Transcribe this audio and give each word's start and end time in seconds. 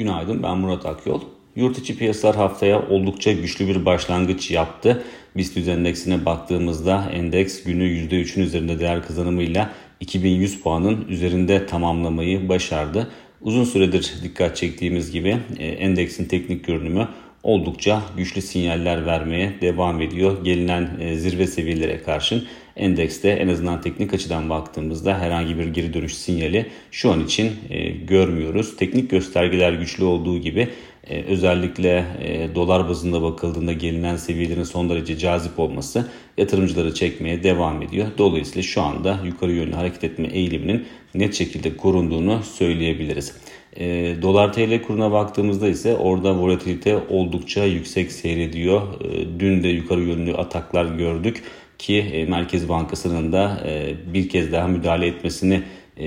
Günaydın 0.00 0.42
ben 0.42 0.58
Murat 0.58 0.86
Akyol. 0.86 1.20
Yurt 1.56 1.78
içi 1.78 1.98
piyasalar 1.98 2.36
haftaya 2.36 2.88
oldukça 2.88 3.32
güçlü 3.32 3.68
bir 3.68 3.84
başlangıç 3.84 4.50
yaptı. 4.50 5.04
BIST 5.36 5.56
endeksine 5.56 6.24
baktığımızda 6.24 7.10
endeks 7.12 7.62
günü 7.62 7.84
%3'ün 7.84 8.42
üzerinde 8.42 8.80
değer 8.80 9.06
kazanımıyla 9.06 9.70
2100 10.00 10.60
puanın 10.60 11.08
üzerinde 11.08 11.66
tamamlamayı 11.66 12.48
başardı. 12.48 13.10
Uzun 13.40 13.64
süredir 13.64 14.14
dikkat 14.22 14.56
çektiğimiz 14.56 15.10
gibi 15.10 15.36
e, 15.58 15.66
endeksin 15.66 16.24
teknik 16.24 16.64
görünümü 16.64 17.08
oldukça 17.42 18.02
güçlü 18.16 18.42
sinyaller 18.42 19.06
vermeye 19.06 19.52
devam 19.60 20.02
ediyor. 20.02 20.44
Gelinen 20.44 20.90
e, 21.00 21.16
zirve 21.16 21.46
seviyelere 21.46 22.02
karşın 22.02 22.46
endekste 22.76 23.28
en 23.28 23.48
azından 23.48 23.80
teknik 23.80 24.14
açıdan 24.14 24.50
baktığımızda 24.50 25.18
herhangi 25.18 25.58
bir 25.58 25.66
geri 25.66 25.94
dönüş 25.94 26.14
sinyali 26.14 26.66
şu 26.90 27.10
an 27.10 27.24
için 27.24 27.52
e, 27.70 27.90
görmüyoruz. 27.90 28.76
Teknik 28.76 29.10
göstergeler 29.10 29.72
güçlü 29.72 30.04
olduğu 30.04 30.38
gibi 30.38 30.68
e, 31.10 31.22
özellikle 31.22 32.04
dolar 32.54 32.88
bazında 32.88 33.22
bakıldığında 33.22 33.72
gelinen 33.72 34.16
seviyelerin 34.16 34.62
son 34.62 34.88
derece 34.88 35.18
cazip 35.18 35.58
olması 35.58 36.06
yatırımcıları 36.38 36.94
çekmeye 36.94 37.42
devam 37.42 37.82
ediyor. 37.82 38.06
Dolayısıyla 38.18 38.62
şu 38.62 38.82
anda 38.82 39.20
yukarı 39.24 39.52
yönlü 39.52 39.72
hareket 39.72 40.04
etme 40.04 40.28
eğiliminin 40.28 40.86
net 41.14 41.34
şekilde 41.34 41.76
korunduğunu 41.76 42.42
söyleyebiliriz. 42.42 43.34
E, 43.76 44.14
dolar 44.22 44.52
TL 44.52 44.82
kuruna 44.82 45.12
baktığımızda 45.12 45.68
ise 45.68 45.96
orada 45.96 46.38
volatilite 46.38 46.98
oldukça 47.08 47.64
yüksek 47.64 48.12
seyrediyor. 48.12 48.82
E, 49.04 49.40
dün 49.40 49.62
de 49.62 49.68
yukarı 49.68 50.00
yönlü 50.00 50.34
ataklar 50.34 50.84
gördük 50.84 51.42
ki 51.78 51.98
e, 51.98 52.24
Merkez 52.24 52.68
Bankası'nın 52.68 53.32
da 53.32 53.60
e, 53.66 53.94
bir 54.14 54.28
kez 54.28 54.52
daha 54.52 54.68
müdahale 54.68 55.06
etmesini 55.06 55.54
e, 55.54 55.62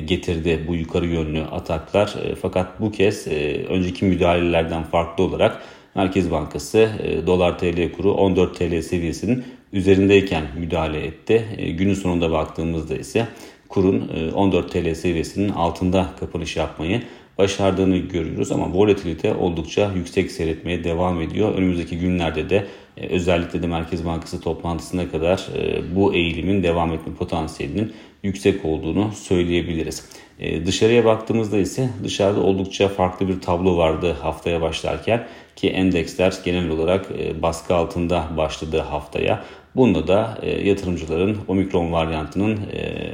getirdi 0.00 0.64
bu 0.68 0.74
yukarı 0.74 1.06
yönlü 1.06 1.42
ataklar. 1.42 2.14
E, 2.24 2.34
fakat 2.34 2.80
bu 2.80 2.92
kez 2.92 3.28
e, 3.28 3.64
önceki 3.68 4.04
müdahalelerden 4.04 4.82
farklı 4.82 5.24
olarak 5.24 5.62
Merkez 5.94 6.30
Bankası 6.30 6.90
e, 7.02 7.26
dolar 7.26 7.58
TL 7.58 7.92
kuru 7.92 8.12
14 8.12 8.58
TL 8.58 8.82
seviyesinin 8.82 9.44
üzerindeyken 9.72 10.44
müdahale 10.58 11.04
etti. 11.06 11.44
E, 11.58 11.70
günün 11.70 11.94
sonunda 11.94 12.30
baktığımızda 12.30 12.96
ise 12.96 13.28
kurun 13.68 14.08
14 14.34 14.76
e, 14.76 14.82
TL 14.82 14.94
seviyesinin 14.94 15.48
altında 15.48 16.10
kapanış 16.20 16.56
yapmayı 16.56 17.02
başardığını 17.38 17.96
görüyoruz 17.96 18.52
ama 18.52 18.72
volatilite 18.72 19.34
oldukça 19.34 19.92
yüksek 19.96 20.30
seyretmeye 20.30 20.84
devam 20.84 21.20
ediyor. 21.20 21.54
Önümüzdeki 21.54 21.98
günlerde 21.98 22.50
de 22.50 22.66
e, 22.96 23.06
özellikle 23.06 23.62
de 23.62 23.66
Merkez 23.66 24.06
Bankası 24.06 24.40
toplantısına 24.40 25.10
kadar 25.10 25.48
e, 25.56 25.94
bu 25.96 26.14
eğilimin 26.14 26.62
devam 26.62 26.92
etme 26.92 27.14
potansiyelinin 27.14 27.92
yüksek 28.22 28.64
olduğunu 28.64 29.12
söyleyebiliriz. 29.12 30.08
E, 30.40 30.66
dışarıya 30.66 31.04
baktığımızda 31.04 31.58
ise 31.58 31.90
dışarıda 32.04 32.40
oldukça 32.40 32.88
farklı 32.88 33.28
bir 33.28 33.40
tablo 33.40 33.76
vardı 33.76 34.16
haftaya 34.22 34.60
başlarken 34.60 35.26
ki 35.56 35.70
endeksler 35.70 36.34
genel 36.44 36.68
olarak 36.70 37.06
baskı 37.42 37.74
altında 37.74 38.28
başladı 38.36 38.78
haftaya. 38.78 39.44
Bunda 39.76 40.06
da 40.06 40.38
yatırımcıların 40.64 41.36
omikron 41.48 41.92
varyantının 41.92 42.60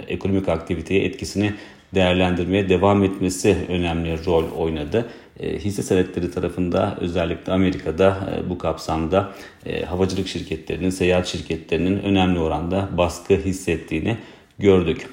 ekonomik 0.08 0.48
aktiviteye 0.48 1.04
etkisini 1.04 1.52
değerlendirmeye 1.94 2.68
devam 2.68 3.04
etmesi 3.04 3.56
önemli 3.68 4.26
rol 4.26 4.50
oynadı. 4.50 5.08
E, 5.40 5.58
hisse 5.58 5.82
senetleri 5.82 6.30
tarafında 6.30 6.96
özellikle 7.00 7.52
Amerika'da 7.52 8.30
e, 8.36 8.50
bu 8.50 8.58
kapsamda 8.58 9.32
e, 9.66 9.84
havacılık 9.84 10.28
şirketlerinin, 10.28 10.90
seyahat 10.90 11.26
şirketlerinin 11.26 12.02
önemli 12.02 12.38
oranda 12.38 12.88
baskı 12.96 13.34
hissettiğini 13.34 14.16
gördük. 14.58 15.08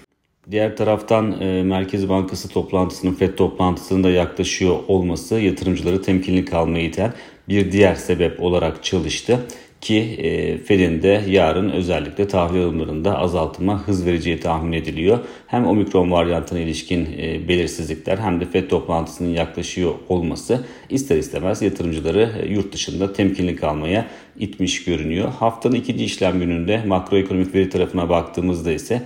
Diğer 0.52 0.78
taraftan 0.78 1.44
Merkez 1.66 2.10
Bankası 2.10 2.50
toplantısının 2.50 3.14
FED 3.14 3.36
toplantısının 3.36 4.04
da 4.04 4.10
yaklaşıyor 4.10 4.80
olması 4.88 5.36
yatırımcıları 5.36 6.02
temkinli 6.02 6.46
kalmaya 6.46 6.86
iten 6.86 7.14
bir 7.50 7.72
diğer 7.72 7.96
sebep 7.96 8.42
olarak 8.42 8.84
çalıştı 8.84 9.40
ki 9.82 9.98
e, 9.98 10.58
Fed'in 10.58 11.02
de 11.02 11.24
yarın 11.28 11.70
özellikle 11.70 12.28
tahvil 12.28 12.62
alımlarında 12.62 13.18
azaltıma 13.18 13.88
hız 13.88 14.06
vereceği 14.06 14.40
tahmin 14.40 14.72
ediliyor. 14.72 15.20
Hem 15.48 15.68
omikron 15.68 16.12
varyantına 16.12 16.60
ilişkin 16.60 17.08
e, 17.18 17.48
belirsizlikler 17.48 18.18
hem 18.18 18.40
de 18.40 18.46
Fed 18.46 18.70
toplantısının 18.70 19.30
yaklaşıyor 19.30 19.94
olması 20.10 20.66
ister 20.90 21.18
istemez 21.18 21.62
yatırımcıları 21.62 22.32
e, 22.42 22.54
yurt 22.54 22.74
dışında 22.74 23.14
temkinli 23.14 23.56
kalmaya 23.56 24.08
itmiş 24.40 24.84
görünüyor. 24.84 25.30
Haftanın 25.40 25.76
ikinci 25.76 26.06
işlem 26.06 26.40
gününde 26.40 26.84
makroekonomik 26.86 27.56
veri 27.56 27.70
tarafına 27.70 28.10
baktığımızda 28.10 28.72
ise 28.72 29.02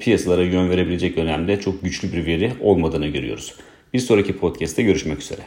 piyasalara 0.00 0.42
yön 0.42 0.70
verebilecek 0.70 1.18
önemde 1.18 1.60
çok 1.60 1.82
güçlü 1.82 2.12
bir 2.12 2.26
veri 2.26 2.52
olmadığını 2.60 3.06
görüyoruz. 3.06 3.54
Bir 3.94 3.98
sonraki 3.98 4.36
podcast'te 4.36 4.82
görüşmek 4.82 5.20
üzere. 5.20 5.40